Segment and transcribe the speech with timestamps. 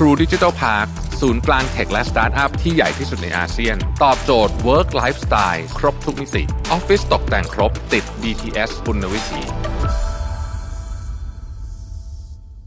[0.00, 0.88] True Digital Park
[1.20, 9.42] ศูนย์กลางเทคและสตาร์ทอัพที่ใหญ่ที่สุดในอาเซียน ตอบโจทย์ Work Lifestyle ครบทุกมิติออฟฟิศตกแต่งครบติด BTS คุณวิถี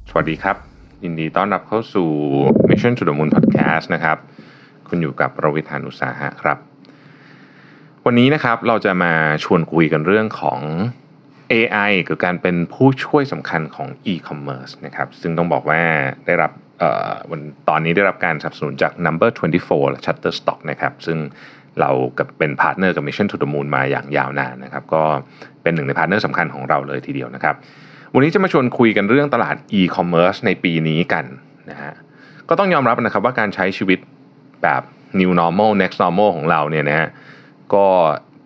[0.09, 0.55] สวัสดีครับ
[1.03, 2.09] ยินดีต้อนรับเข้าสู่
[2.69, 4.17] Mission to the Moon Podcast นะครับ
[4.87, 6.57] คุณอยู่กับประวิทยานุสาหะครับ
[8.05, 10.61] วันนี้นะครับเราจะมาชวนคุยกันเรื่องของ
[11.53, 15.81] AI คือการเป็นผู้ช่วยสำคัญของ e-commerce นะครับ ซึ่งต้องบอกว่า
[16.27, 16.53] ได้รับ
[17.31, 19.29] วันตอนนี้ได้รับการสนับสนุนจาก Number
[19.61, 21.17] 24 และ Shutterstock นะครับ ซึ่ง
[21.79, 25.03] เราก็เป็นพาร์ทเนอร์กับ Mission to the Moon มาอย่างยาวนานนะครับ ก็
[25.63, 27.55] เป็นหนึ่งในพาร์ทเนอร์สำคัญของเราเลยทีเดียวนะครับ
[28.13, 31.25] วันนี้จะมาชวนคุยกันเรื่องตลาด e-commerce ในปีนี้กัน
[31.69, 31.93] นะฮะ
[32.49, 33.99] ก็ต้องยอมรับนะครับว่าการใช้ชีวิต
[34.63, 34.81] แบบ
[35.19, 37.07] new normal next normal ของเราเนี่ยนะฮะ
[37.73, 37.87] ก็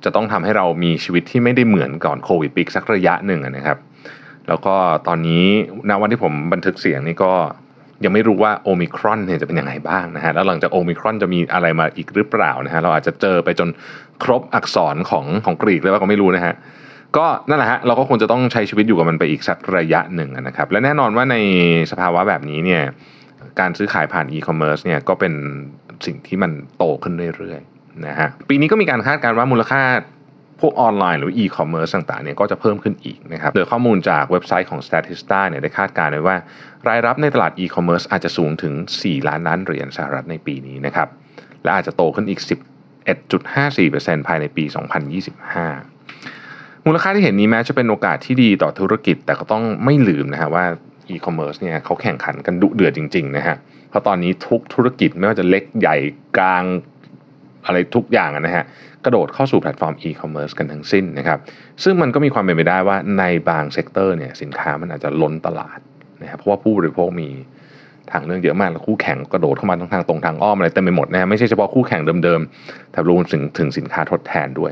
[0.03, 3.77] จะต้องทำให้เรามีชีวิตที่ไม่ได้เหมือนก่อนโควิดไปสักระยะหนึ่งนะครับ
[4.47, 4.75] แล้วก็
[5.07, 5.45] ตอนนี้
[5.89, 7.33] ณวันที่ผมบันทึกเสียงนี่ก็
[8.05, 13.69] ยังไม่รู้ว่าโอมิครอนเนี่ยจะเป็นยังไงบ้างนะฮะแล้วหลังจากโอมิครอนจะมีอะไรมาอีกหรือเปล่านะฮะเราอาจจะเจอไปจน
[14.23, 16.53] ครบอักษรของของกรีกเลยว่าก็ไม่รู้นะฮะ
[17.17, 21.35] ก็นั่นแหละฮะเราก็คงจะต้องใช้ชีวิตอยู่กับมันไปอีกสักระยะหนึ่งนะครับและแน่นอนว่าใน
[21.91, 22.81] สภาวะแบบนี้เนี่ย
[23.59, 25.33] การซื้อขายผ่านอีคอมเมิร์ซเนี่ยก็เป็น
[26.05, 29.81] สิ่งที่มันโตขึ้นเรื่อยๆนะฮะปีนี้ก็มีการคาดการณ์ว่ามูลค่า
[30.59, 36.35] พวกออนไลน์หรืออีคอมเมิร์ซต่างๆเนี่ยก็จะเพิ่มขึ้นอีกนะครับโดยข้อมูลจากเว็บไซต์ของ Statista เนี่ยได้คาดการณ์ไว้ว่า
[36.87, 41.07] รายรับในตลาดอีคอมเมิร์ซอาจจะสูงถึง 4 ล้านล้านเหรียญสหรัฐในปีนี้นะครับ
[41.63, 42.41] และอาจจะโตขึ้นอีก
[43.13, 44.63] 11.54%ภายในปี
[45.69, 50.65] 2025 มูลค่าที่เห็นนี้แม้จะเป็นโอกาสที่ดีต่อธุรกิจ แต่ก็ต้องไม่ลืมนะฮะว่า
[51.09, 53.55] อีคอมเมิร์ซเนี่ยเขาแข่งขันกันดุเดือดจริงๆนะฮะ
[53.89, 55.95] เพราะตอนนี้ทุกธุรกิจไม่ว่าจะเล็กใหญ่
[56.37, 56.63] กลาง
[57.65, 58.65] อะไรทุกอย่างนะฮะ
[59.05, 61.39] กระโดดเข้าสู่แพลตฟอร์มอีคอมเมิร์ซกันทั้งสิ้นนะครับ
[61.83, 65.79] ซึ่งมันก็มีความเป็นไปได้ว่าในบาง sector เนี่ยสินค้ามันอาจจะล้นตลาด
[66.21, 67.29] นะครับเพราะว่าผู้บริโภคมี
[68.11, 74.71] ทางเลือกเยอะมากแล้วคู่แข่งกระโดดเข้ามาทั้งทางตรงทางอ้อมอะไรเต็มไปหมดนะฮะไม่ใช่เฉพาะคู่แข่งเดิมๆแต่รวมถึงถึงสินค้าทดแทนด้วย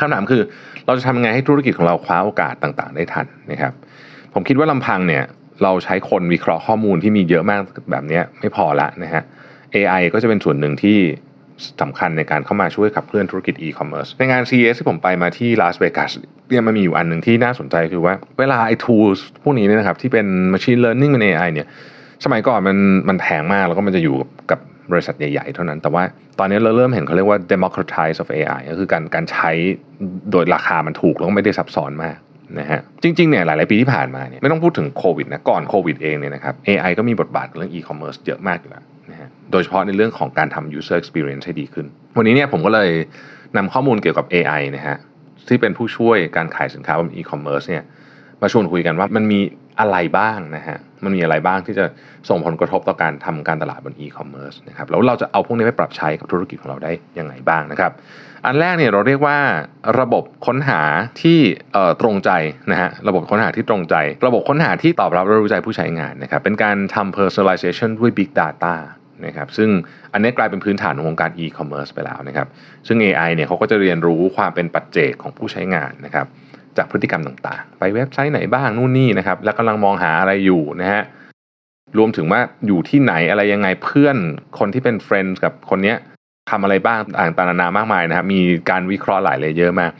[0.00, 0.42] คำถามคือ
[0.86, 3.72] เราจะทำยังไงให้ธุรกิจของเราคว้าโอกาสต่างๆ ได้ทันนะครับ
[4.34, 5.24] ผมคิดว่าลำพังเนี่ย
[5.62, 7.60] เราใช้คนวิเคราะห์ข้อมูลที่มีเยอะมาก
[7.90, 9.22] แบบนี้ไม่พอละนะฮะ
[9.74, 10.98] AI ก็จะเป็นส่วนหนึ่งที่
[11.82, 16.10] สำคัญในการเข้ามาช่วยขับเคลื่อนธุรกิจอีคอมเมิร์ซในงาน CES ที่ผมไปมาที่ลาสเวกัส
[16.50, 21.66] เนี่ยมันมีอยู่อันหนึ่งที่น่าสนใจคือว่าเวลาไอ้ tools พวกนี้เนี่ยนะครับที่เป็น machine learning เป็น AI เนี่ย
[22.24, 22.76] สมัยก่อนมัน
[23.08, 24.16] มันแพงมากแล้วก็มันจะอยู่
[24.50, 24.60] กับ
[24.92, 26.04] บริษัทใหญ่ๆ เท่านั้น แต่ว่า
[26.38, 29.50] ตอนนี้เราเริ่มเห็นเขาเรียกว่า democratize of AI ก็คือการการใช้
[30.30, 32.16] โดยราคามันถูกแล้วก็ไม่ได้ซับซ้อนมาก
[32.58, 41.86] นะฮะจริงๆเนี่ยหลายๆปีที่ผ่านมาเนี่ยไม่ต้องพูดถึงโควิดนะก่อนโควิดเองเนี่ยนะครับ AI ก็มีบทบาทเรื่อง e-commerce เยอะมากอยู่แล้ว นะฮะโดยเฉพาะในเรื่องของการทำ user experience ให้ดีขึ้น
[42.16, 42.90] วันนี้เนี่ยผมก็เลย
[43.56, 44.96] นำข้อมูลเกี่ยวกับ AI นะฮะ
[45.48, 47.84] ที่เป็นผู้ช่วยการขายสินค้าบน e-commerce เนี่ย
[48.42, 49.40] มาชวนคุยกันว่ามันมี
[49.80, 51.84] อะไรบ้างนะฮะ มันมีอะไรบ้างที่จะ
[52.28, 57.92] ส่งผลกระทบต่อการทำการตลาดบน e-commerce นะครับ แล้วเราจะเอาพวกนี้ไปปรับใช้กับธุรกิจของเราได้ยังไงบ้างนะครับ
[58.46, 59.38] อันแรกเนี่ยเราเรียกว่า
[60.00, 60.80] ระบบค้นหา
[61.22, 61.38] ที่
[62.00, 62.30] ตรงใจ
[62.70, 63.96] นะฮะ ระบบค้นหาที่ตรงใจ
[64.26, 68.74] ระบบค้นหาที่ตอบรับและรู้ใจผู้ใช้งานนะครับ เป็นการทำ personalization ด้วย big data
[69.26, 69.70] นะครับซึ่ง
[70.12, 72.46] อันนี้กลายเป็นพื้นฐานของวงการ e-commerce ไปแล้วนะครับ
[72.86, 76.26] ซึ่ง AI เนี่ยเขาก็จะเรียนรู้ความเป็นปัจเจกของผู้ใช้งานนะครับ
[76.76, 81.02] จากพฤติกรรมต่างๆ ไปเว็บไซต์ไหนบ้างนู่นนี่นะครับ แล้วกำลังมองหาอะไรอยู่นะฮะ
[81.98, 84.16] รวมถึงว่าอยู่ที่ไหนอะไรยังไงเพื่อน
[84.58, 85.96] คนที่เป็นเฟรนด์กับคนเนี้ย
[86.50, 88.40] ทำอะไรบ้างต่างๆนานามากมายนะครับมี
[88.70, 89.90] การวิเคราะห์หลายเลยเยอะมาก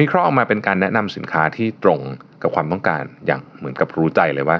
[0.00, 2.00] วิเคราะห์ออกมาเป็นการแนะนำสินค้าที่ตรง
[2.42, 4.58] กับความต้องการอย่างเหมือนกับรู้ใจเลยว่า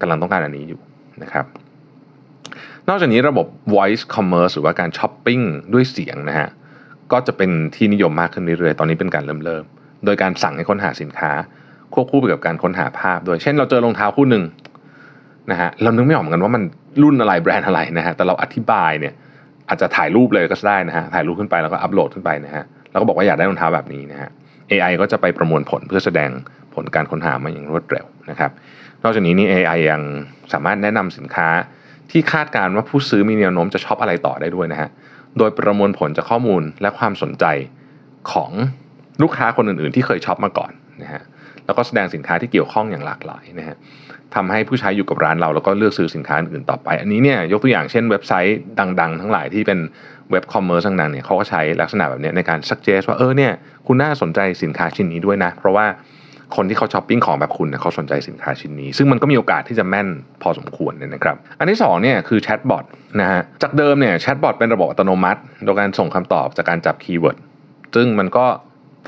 [0.00, 0.80] กำลังต้องการอันนี้อยู่
[1.22, 1.46] นะครับ
[2.88, 5.40] นอกจากนี้ระบบ voice commerce หรือว่าการช้อปปิ้ง
[5.72, 6.48] ด้วยเสียงนะฮะ
[7.12, 9.64] ก็จะเป็นที่นิยมมากขึ้นเรื่อยๆ ตอนนี้เป็นการเริ่มเริ่ม
[10.04, 11.30] โดยการสั่งให้ค้นหาสินค้า
[11.94, 14.44] ควบคู่ไปกับการค้นหาภาพด้วย เช่นเราเจอรองเท้าคู่หนึ่ง
[15.50, 16.62] นะฮะเรานึกไม่ออกเหมือนกันว่ามัน
[17.02, 19.14] รุ่นอะไรแบรนด์อะไรนะฮะแต่เราอธิบายเนี่ย
[19.68, 24.30] อาจจะถ่ายรูปเลยก็ได้นะฮะถ่ายรูปขึ้นไปแล้วก็อัปโหลดขึ้นไปนะฮะแล้วก็บอกว่าอยากได้รองเท้าแบบนี้นะฮะ
[24.70, 26.30] AI ก็จะไปประมวลผลเพื่อแสดง
[26.74, 28.50] ผลการค้นหามาอย่างรวดเร็วนะครับ
[29.02, 30.02] นอกจากนี้นี่ AI ยัง
[30.52, 31.48] สามารถแนะนำสินค้า
[32.10, 34.88] ที่คาดการณ์ว่าผู้ซื้อมีแนวโน้มจะชอบอะไรต่อได้ด้วยนะฮะ
[35.38, 37.44] โดยประมวลผลจากข้อมูลและความสนใจ
[38.32, 38.50] ของ
[39.22, 40.72] ลูกค้าคนอื่นๆ ที่เคยช็อปมาก่อน
[41.02, 41.22] นะฮะ
[41.66, 43.76] แล้วก็แสดงสินค้าที่เกี่ยวข้องอย่างหลากหลายนะฮะ
[44.34, 48.58] ทำให้ผู้ใช้อยู่กับร้านเราแล้วก็เลือกซื้อสินค้าอื่นต่อไป อันนี้เนี่ยยกตัวอย่างเช่นเว็บไซต์
[49.00, 49.78] ดัง ๆ ทั้งหลายที่เป็น
[50.30, 53.52] เว็บ commerce ต่างๆเนี่ยเขาก็ใช้ลักษณะแบบนี้ในการ suggest ว่าเออเนี่ย
[53.86, 55.86] คุณน่าสนใจสินค้าชิ้นนี้ด้วยนะ เพราะว่า
[56.56, 60.08] คนที่เขาช้อปปิ้งของแบบคุณเนี่ยเขาสนใจสินค้าชิ้นนี้ ซึ่งมันก็มีโอกาสที่จะแม่น
[60.42, 62.84] พอสมควรเนี่ยนะครับ อันที่2เนี่ยคือแชทบอท
[63.20, 67.38] นะฮะจากเดิมเนี่ยแชทบอทเป็นระบบอัตโนมัติ โดยการส่งคำตอบจากการจับ keyword
[67.94, 68.46] ซึ่งมันก็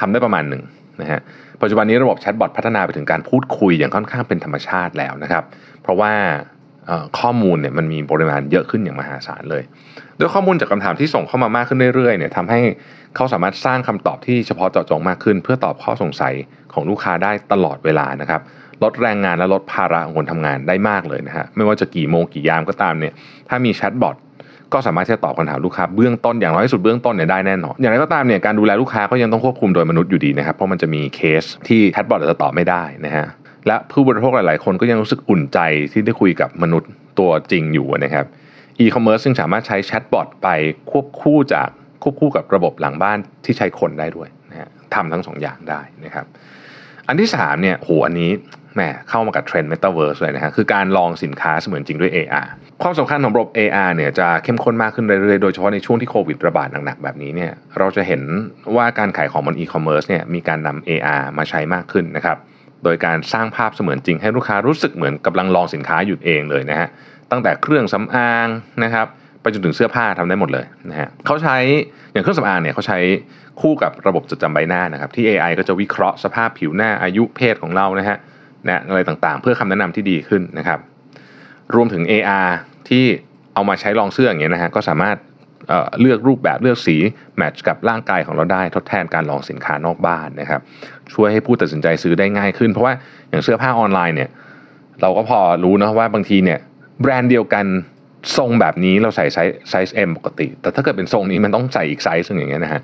[0.01, 0.63] ทำได้ประมาณหนึ่ง
[1.01, 1.21] นะฮะ
[1.63, 5.45] ปัจจุบันนี้ระบบแชทบอทพัฒนาไปถึงการพูดคุยอย่างค่อนข้างเป็นธรรมชาติแล้วนะครับ
[5.83, 6.13] เพราะว่า
[7.19, 9.63] ข้อมูลเนี่ยมันมีปริมาณเยอะขึ้นอย่างมหาศาลเลย
[10.19, 12.61] ด้วยข้อมูลจากคำถามที่ส่งเข้ามามากขึ้นเรื่อยๆเนี่ยทำให้
[13.17, 16.35] เขาสามารถสร้างคำตอบที่เฉพาะเจาะจงมากขึ้น เพื่อตอบข้อสงสัย
[16.73, 18.41] ของลูกค้าได้ตลอดเวลานะครับ
[18.83, 23.15] ลดแรงงานและลดภาระของคนทำงานได้มากเลยนะฮะไม่ว่าจะกี่โมงกี่ยามก็ตามเนี่ย
[23.49, 24.17] ถ้ามีแชทบอท
[24.73, 33.27] ก็สามารถที่จะตอบคำถามลูกค้าเบื้องต้นอย่างน้อยที่สุดเบื้องต้นเนี่ยได้แน่นอน อย่างไรก็ตามเนี่ยการดูแลลูกค้าก็ยังต้องควบคุมโดยมนุษย์อยู่ดีนะครับ เพราะมันจะมีเคสที่แชทบอทจะตอบไม่ได้นะฮะ
[33.67, 35.59] และผู้บริโภคหลาย ๆ คนก็ยังรู้สึกอุ่นใจ
[35.93, 38.25] ที่ได้คุยกับมนุษย์ตัวจริงอยู่นะครับ
[38.79, 40.49] อีคอมเมิร์ซซึ่งสามารถใช้แชทบอทไป
[40.91, 41.69] ควบคู่จาก
[42.03, 46.27] ควบคู่กับระบบหลังบ้านที่ใช้คนได้ด้วยนะฮะทำทั้งสองอย่างได้นะครับ
[47.09, 48.31] อันที่3เนี่ยโหอันนี้
[48.75, 52.47] แหมเข้ามากับเทรนด์ Metaverse เลยนะฮะคือการลองสินค้าเสมือนจริงด้วย AR
[52.83, 58.23] ความสำคัญของระบบ AR เนี่ยจะเข้มข้นมากขึ้นเรื่อยๆ โดยเฉพาะในช่วงที่โควิดระบาดหนักๆ แบบนี้เนี่ยเราจะเห็น
[58.77, 62.37] ว่าการขายของบนอีคอมเมิร์ซเนี่ยมีการนำ AR มาใช้มากขึ้นนะครับ
[62.85, 66.89] โดยการสร้างภาพเสมือนจริงให้ลูกค้ารู้สึกเหมือนกำลังลองสินค้าอยู่เองเลยนะฮะ
[67.31, 68.47] ตั้งแต่เครื่องสำอาง
[68.85, 69.07] นะครับ
[69.41, 71.57] ไปจนถึงเสื้อผ้าทำได้หมดเลยนะฮะเขาใช้
[72.13, 72.99] อย่างเครื่องสำอางเนี่ยเขาใช้
[73.61, 78.17] คู่กับระบบจดจำใบหน้านะครับที่ AI ก็จะวิเคราะห์สภาพผิวหน้าอายุเพศของเรานะฮะ
[78.69, 80.79] นะอะไรต่างๆ เพื่อคำแนะนำที่ดีขึ้นนะครับ
[81.75, 82.49] รวมถึง AR
[82.89, 83.05] ที่
[83.55, 85.17] เอามาใช้ลองเสื้ออย่างเงี้ยนะฮะก็สามารถ
[85.69, 86.97] เลือกรูปแบบเลือกสี
[87.37, 90.61] match กับร่างกายของเราได้ทดแทนการลองสินค้านอกบ้านนะครับ
[91.15, 92.95] ช่วยให้ผู้ตัดสินใจซื้อได้ง่ายขึ้น เพราะว่า
[93.31, 94.31] อย่างเสื้อผ้าออนไลน์เนี่ย
[95.03, 96.59] เราก็พอรู้นะว่าบางทีเนี่ย
[97.01, 97.67] แบรนด์เดียวกัน
[98.37, 102.81] ทรงแบบนี้เราใส่ไซส์ไซส์ M ปกติ แต่ถ้าเกิดเป็นทรงนี้มันต้องใส่อีกไซส์ซึ่งอย่างเงี้ยนะฮะ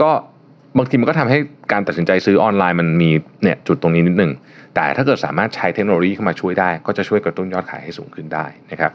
[0.00, 0.10] ก็
[0.78, 1.38] บางทีมันก็ทำให้
[1.72, 3.10] การตัดสินใจซื้อออนไลน์มันมี
[3.42, 4.32] เนี่ยจุดตรงนี้นิดนึง
[4.76, 8.90] แต่ถ้าเกิดสามารถใช้เทคโนโลยีเข้ามาช่วยได้ ก็จะช่วยกระตุ้นยอดขายให้สูงขึ้นได้นะครับ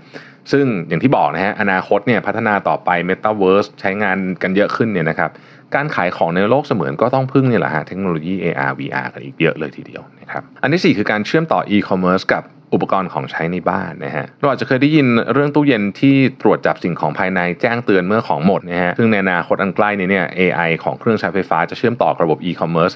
[0.51, 5.30] ซึ่งอย่างที่บอกนะฮะอนาคตเนี่ยพัฒนาต่อไป Metaverse ใช้งานกันเยอะขึ้นเนี่ยนะครับ
[5.75, 12.44] การขายของในโลกเสมือนก็ต้องพึ่งเนี่ยแหละฮะเทคโนโลยี AR VR กันอีกเยอะเลยทีเดียวนะครับอันที่ 4 คือการเชื่อมต่อ e-commerce กับ
[12.74, 22.95] อุปกรณ์ของใช้ในบ้านนะฮะเราอาจจะเคยได้ยินเรื่องตู้เย็นที่ตรวจจับสิ่งของภายในแจ้งเตือนเมื่อของหมดนะฮะซึ่งในอนาคตอันใกล้นี้เนี่ย AI ของเครื่องใช้ไฟฟ้าจะเชื่อมต่อกระบบ e-commerce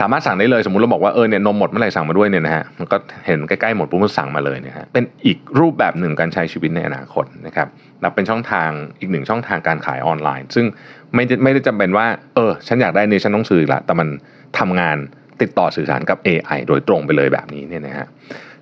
[0.00, 2.96] สามารถสั่งได้เลยสมมติเราบอกว่าเออเนี่ยนมหมดเมื่อไหร่สั่งมาด้วยเนี่ยนะฮะมันก็
[3.26, 7.68] เห็นใกล้ๆหมดปุ๊บมันสั่งมาเลยเนะฮะเป็นอีกรูปแบบหนึ่งการใช้ชีวิตในอนาคตนะครับ
[8.02, 8.70] นับเป็นช่องทาง
[9.00, 10.66] อีกหนึ่งช่องทางการขายออนไลน์ ซึ่ง
[11.14, 14.08] ไม่ไม่ได้จำเป็นว่าเออฉันอยากได้นี่ฉันต้องซื้อละแต่มัน
[14.58, 14.96] ทำงาน
[15.40, 18.06] ติดต่อสื่อสารกับ AI โดยตรงไปเลยแบบนี้เนี่ยนะฮะ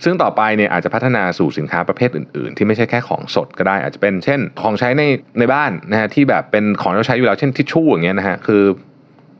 [0.04, 5.02] ซึ่งต่อไปเนี่ยอาจจะพัฒนาสู่สินค้าประเภทอื่น ๆ ที่ไม่ใช่แค่ของสดก็ได้ อาจจะเป็นเช่น ของใช้ใน
[5.38, 8.62] ในบ้านนะฮะที่แบบเป็นของที่เราใช้อยู่แล้วเช่นทิชชู่อย่างเงี้ยนะฮะคือ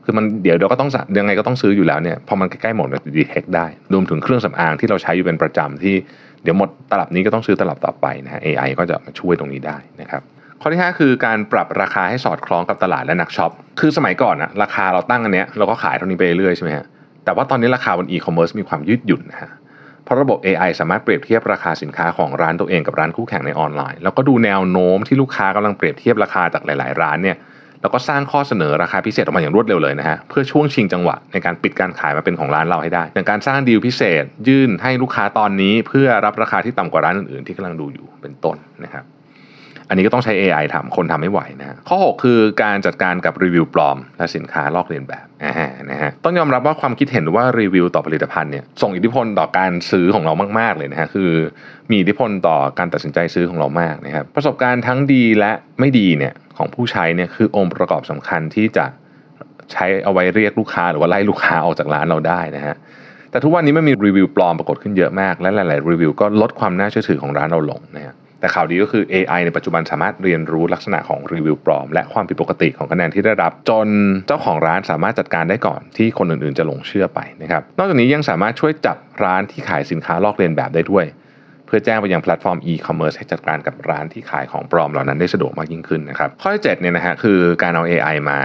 [0.09, 5.95] คือมันเดี๋ยวเราก็ต้องยังไงก็ต้องซื้ออยู่แล้วเนี่ยพอมันใกล้ๆหมดมันจะ detect ได้ รวมถึงเครื่องสำอางที่เราใช้อยู่เป็นประจำที่
[6.43, 10.21] เดี๋ยวหมดตลับนี้ก็ต้องซื้อตลับต่อไปนะฮะ AI ก็จะมาช่วยตรงนี้ได้นะครับ
[10.61, 16.85] ข้อที่ 5 คือการปรับราคาให้สอดคล้องกับตลาดและนักช็อป คือสมัยก่อนอะราคาเราตั้งอันเนี้ยเราก็ขายเท่านี้ไปเรื่อยใช่ไหมฮะ
[17.25, 19.51] แต่ว่าตอนนี้ราคาบนอีคอมเมิร์ซมีความยืดหยุ่นนะฮะ
[20.03, 27.37] เพราะระบบ AI สามารถเปรียบเทียบราคาสินค้าของร้านตัวเองกับร้านคู่แข่งในออนไลน์ แล้วก็ดูแนวโน้มที่ลูกค้ากำลังเปรียบเทียบราคาจากหลาย ๆ ร้านเนี่ย
[27.81, 39.03] แล้วก็สร้างข้อเสนอราคาพิเศษออกมาอย่างรวดเร็วเลยนะฮะเพื่อช่วงชิงจังหวะในการปิดการขายมาเป็นของร้านเราให้ได้อย่างการสร้างดีลพิเศษ ยื่นให้ลูกค้าตอนนี้ เพื่อรับราคาที่ต่ำกว่าร้านอื่นๆที่กำลังดูอยู่เป็นต้นนะครับ
[39.89, 45.25] อันนี้ก็ต้องใช้ AI ทำคนทำไม่ไหวนะข้อ 6 คือการจัดการกับรีวิวปลอม และสินค้าลอกเลียนแบบ
[45.89, 51.31] นะฮะต้องยอมรับว่าความคิดเห็นว่ารีวิวต่อผลิตภัณฑ์เนี่ยส่งอิทธิพลต่อการซื้อของเรามาก ๆ เลยนะฮะคือ
[51.89, 58.85] มีอิทธิพลต่อการตัดสินใจซื้อของเรามากนะครับประสบการณ์ทั้งดีและไม่ดีเนี่ยของผู้ใช้เนี่ยคือองค์ประกอบสำคัญที่จะ
[59.71, 62.75] ใช้เอาไว้เรียกลูกค้าหรือว่าไล่ลูกค้าออกจากร้านเราได้นะฮะ
[63.31, 68.15] แต่ทุกวันนี้ไมันมีรีวิวปลอมปรากฏขึ้นเยอะมาก และหลาย ๆ รีวิวก็ลดความน่าเชื่อถือของร้านเราลงนะฮะ
[68.47, 73.87] แต่ข่าวดีก็คือ AI ในปัจจุบันสามารถเรียนรู้ลักษณะของรีวิวปลอม และความผิดปกติของคะแนนที่ได้รับ จน
[74.27, 81.05] เจ้าของร้านสามารถจัดการได้ก่อนที่คนอื่นๆ จะหลงเชื่อไปนะครับนอกจากนี้ยังสามารถช่วยจับร้านที่ขายสินค้าลอกเลียนแบบได้ด้วย
[81.65, 88.39] เพื่อแจ้งไปยังแพลตฟอร์ม e-commerce ให้จัดการกับร้านที่ขายของปลอมเหล่านั้นได้สะดวกมากยิ่งขึ้นนะครับข้อที่7เนี่ยนะฮะคือการเอา AI มา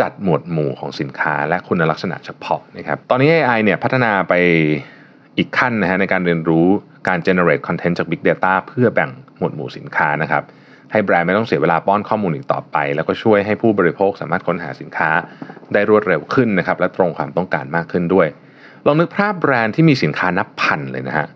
[0.00, 4.34] จัดหมวดหมู่ของสินค้าและคุณลักษณะเฉพาะนะครับตอนนี้ AI เนี่ยพัฒนาไป
[5.38, 6.68] อีกขั้นนะฮะในการเรียนรู้
[7.08, 10.42] การ generate content จาก Big Data เพื่อแบ่งหมวดหมู่สินค้านะครับ
[10.92, 15.10] ให้แบรนด์ไม่ต้องเสียเวลาป้อนข้อมูลอีกต่อไป แล้วก็ช่วยให้ผู้บริโภคสามารถค้นหาสินค้า
[15.72, 18.26] ได้รวดเร็วขึ้นนะครับ และตรงความต้องการมากขึ้นด้วย
[18.86, 21.26] ลองนึกภาพแบรนด์ที่มีสินค้านับพันเลยนะฮะ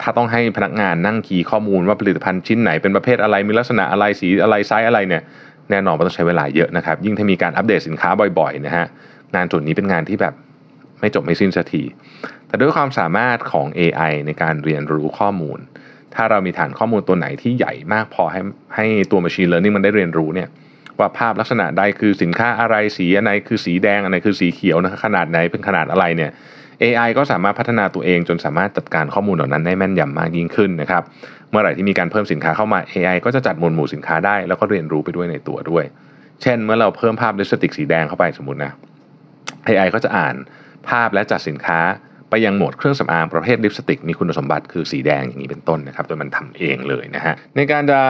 [0.00, 5.22] ถ้าต้องให้พนักงานนั่งคีย์ข้อมูลว่าผลิตภัณฑ์ชิ้นไหนเป็นประเภทอะไรมีลักษณะอะไรสีอะไรไซส์อะไรเนี่ย
[5.70, 8.86] แน่นอนมันต้องใช้เวลาเยอะนะครับ ยิ่งถ้ามีการอัปเดตสินค้าบ่อยๆนะฮะ
[9.34, 10.34] งานจุดนี้เป็นงานที่แบบ
[11.00, 11.82] ไม่จบไม่สิ้นสักที
[12.54, 15.58] แต่ด้วยความสามารถของ AI ในการเรียนรู้ข้อมูล
[16.14, 18.40] ถ้าเรามีฐานข้อมูลตัวไหนที่ใหญ่มากพอให้
[18.76, 20.48] ให้ตัว Machine Learning มันได้เรียนรู้เนี่ย
[20.98, 26.30] ว่าภาพลักษณะใดคือสินค้าอะไรสีอะไรคือสีแดงอะไรคือสีเขียวนะขนาดไหนเป็นขนาดอะไรเนี่ย
[26.82, 31.02] AI ก็สามารถพัฒนาตัวเองจนสามารถจัดการข้อมูลเหล่านั้นได้แม่นยำมากยิ่งขึ้นนะครับ
[31.50, 35.84] เมื่อไหร่ที่มีการเพิ่มสินค้าเข้ามา AI ก็จะจัดหมวดหมู่สินค้าได้แล้วก็เรียนรู้ไปด้วยในตัวด้วย
[36.42, 38.72] เช่น เมื่อเราเพิ่มภาพลิปสติกสีแดงเข้าไปสมมตินะ
[39.68, 40.34] AI ก็จะอ่าน
[40.88, 41.80] ภาพและจัดสินค้า
[42.34, 48.00] ไปยังโหมดเครื่องสำอางประเภทลิปสติก มีคุณสมบัติคือสีแดงอย่างนี้เป็นต้นนะครับโดยมันทำเองเลยนะฮะในการจะ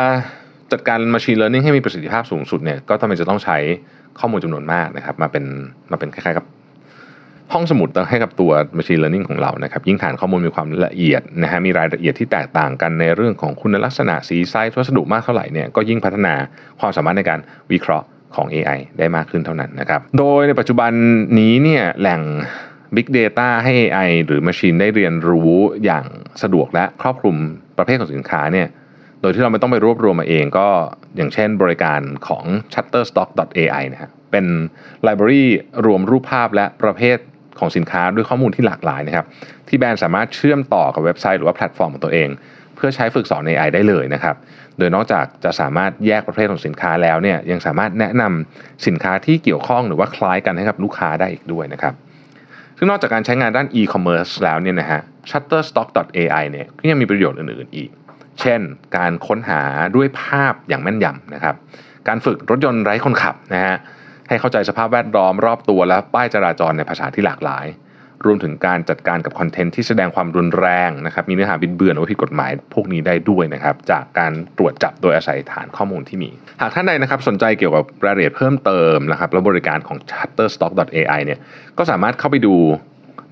[0.72, 3.58] จัดการ Machine Learning ให้มีประสิทธิภาพสูงสุดเนี่ยก็ต้องจะต้องใช้
[4.20, 5.44] ข้อมูลจำนวนมากนะครับมาเป็น
[5.90, 6.44] มาเป็นคล้ายๆกับ
[7.52, 16.34] ห้องสมุดให้กับตัว Machine Learning ของเรานะครับยิ่งฐานข้อมูลมีความละเอียดนะฮะมีรายละเอียดที่แตกต่างกันในเรื่องของคุณลักษณะสีไซส์วัสดุมากเท่าไหร่เนี่ยก็ยิ่งพัฒนา
[16.80, 17.40] ความสามารถในการ
[17.72, 20.92] วิเคราะห์ของ AI ได้มากขึ้นเท่านั้นนะครับ โดยในปัจจุบัน
[21.38, 22.20] นี้เนี่ยแหล่ง
[22.96, 25.52] Big Data ให้ AI หรือ Machine ได้เรียนรู้
[25.84, 26.06] อย่าง
[26.42, 27.36] สะดวกและครอบคลุม
[27.78, 28.68] ประเภทของสินค้าเนี่ย
[29.20, 30.68] โดยที่เราไม่ต้องไปรวบรวมมาเองก็
[31.16, 34.46] อย่างเช่นบริการของ Shutterstock.ai นะฮะเป็น
[35.02, 35.44] ไลบรารี
[35.86, 37.18] รวมรูปภาพและประเภท
[37.58, 39.26] ของสินค้าด้วยข้อมูลที่หลากหลายนะครับ
[39.68, 42.28] ที่แบรนด์สามารถเชื่อมต่อกับเว็บไซต์หรือว่าแพลตฟอร์มของตัวเอง
[42.76, 44.36] เพื่อใช้ฝึกสอน AI ได้เลยนะครับ
[44.78, 51.94] โดยนอกจากจะสามารถแยกประเภทของสินค้าแล้วเนี่ยยังสามารถแนะนำสินค้าที่เกี่ยวข้องหรือว่าคล้ายกันให้กับลูกค้าได้อีกด้วยนะครับ
[52.78, 55.00] ซึ่งนอกจากการใช้งานด้าน e-commerce แล้วเนี่ยนะฮะ
[55.30, 57.90] shutterstock.ai เนี่ยก็ยังมีประโยชน์อื่นๆอีก
[58.40, 58.60] เช่น
[58.96, 59.62] การค้นหา
[59.96, 61.54] ด้วยภาพอย่างแม่นยำนะครับ
[62.08, 63.76] การฝึกรถยนต์ไร้คนขับนะฮะ
[64.28, 67.66] ให้เข้าใจสภาพแวดล้อมรอบตัวและป้ายจราจรในภาษาที่หลากหลาย
[68.26, 81.38] รวมถึงการจัดการกับคอนเทนต์ที่แสดงความรุนแรงนะครับมีเนื้อหาบิดเบือนหรือผิดกฎหมายพวกนี้ได้ด้วยนะครับจากการตรวจจับโดยอาศัยฐานข้อมูลที่มี หากท่านใดนะครับสนใจเกี่ยวกับรายละเอียดเพิ่มเติมนะครับและบริการของ Shutterstock.ai เนี่ย
[81.78, 82.54] ก็สามารถเข้าไปดู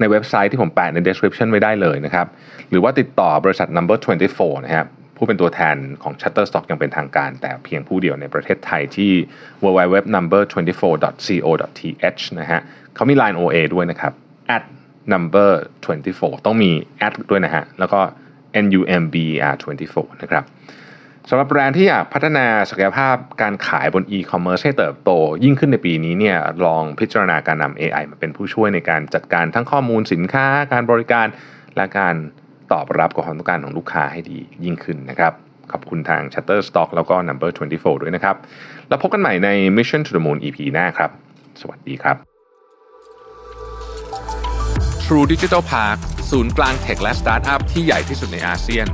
[0.01, 2.27] ในเว็บไซต์ที่ผมแปะใน description ไว้ได้เลยนะครับ
[2.71, 3.99] หรือว่าติดต่อบริษัท number
[4.31, 9.13] 24 นะครับผู้เป็นตัวแทนของ Shutterstock ยังเป็นทางการ แต่เพียงผู้เดียวในประเทศไทยที่
[9.65, 12.61] www.number24.co.th นะฮะ
[12.95, 14.13] เขามี Line OA ด้วยนะครับ
[14.57, 14.65] at
[15.13, 15.51] number
[15.97, 16.71] 24 ต้องมี
[17.07, 18.01] at ด้วยนะฮะ แล้วก็
[18.61, 19.29] number
[19.73, 20.45] 24 นะครับ
[21.29, 25.11] สำหรับแบรนด์ที่อยากพัฒนาศักยภาพการขายบน e-commerce ให้เติบโต
[25.45, 31.27] ยิ่งขึ้นในปีนี้เนี่ยลองพิจารณาการนำ AI มาเป็นผู้ช่วยในการจัดการทั้งข้อมูลสินค้า การบริการ
[31.77, 32.15] และการ
[32.73, 35.33] ตอบรับกับความต้องการของลูกค้าให้ดียิ่งขึ้นนะครับ
[35.73, 38.37] ขอบคุณทาง Shutterstock แล้วก็ Number 24 ด้วยนะครับ
[38.89, 41.11] แล้วพบกันใหม่ใน Mission to the Moon EP หน้าครับ
[41.61, 42.32] สวัสดีครับ
[45.15, 45.99] True Digital Park
[46.31, 48.87] ศูนย์กลางเทคและสตาร์ทอัพที่ใหญ่ที่สุดในอาเซียน